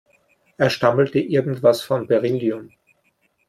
Er 0.57 0.71
stammelte 0.71 1.19
irgendwas 1.19 1.83
von 1.83 2.07
Beryllium. 2.07 2.71